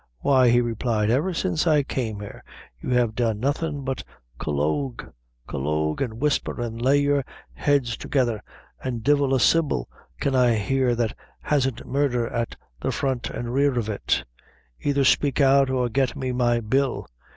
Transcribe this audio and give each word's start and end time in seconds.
"Why," 0.21 0.49
he 0.49 0.61
replied, 0.61 1.11
"ever 1.11 1.31
since 1.31 1.67
I 1.67 1.83
came 1.83 2.21
here, 2.21 2.43
you 2.79 2.89
have 2.89 3.13
done 3.13 3.39
nothing 3.39 3.83
but 3.85 4.03
collogue 4.39 5.13
collogue 5.47 6.01
an' 6.01 6.17
whisper, 6.17 6.59
an' 6.59 6.79
lay 6.79 6.97
your 6.97 7.23
heads 7.53 7.95
together, 7.97 8.41
an' 8.83 9.01
divil 9.01 9.35
a 9.35 9.39
syllable 9.39 9.87
can 10.19 10.33
I 10.33 10.55
hear 10.55 10.95
that 10.95 11.15
hasn't 11.41 11.85
murdher 11.85 12.27
at 12.27 12.55
the 12.79 12.91
front 12.91 13.29
an' 13.29 13.49
rear 13.49 13.77
of 13.77 13.89
it 13.89 14.23
either 14.81 15.03
spake 15.03 15.39
out, 15.39 15.69
or 15.69 15.87
get 15.87 16.15
me 16.15 16.31
my 16.31 16.61
bill. 16.61 17.05